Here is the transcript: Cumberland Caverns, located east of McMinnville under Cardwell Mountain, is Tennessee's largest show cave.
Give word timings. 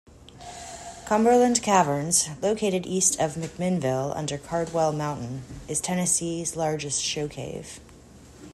Cumberland 1.05 1.61
Caverns, 1.61 2.27
located 2.41 2.87
east 2.87 3.19
of 3.19 3.35
McMinnville 3.35 4.17
under 4.17 4.39
Cardwell 4.39 4.91
Mountain, 4.91 5.43
is 5.67 5.79
Tennessee's 5.79 6.55
largest 6.55 7.03
show 7.03 7.27
cave. 7.27 7.79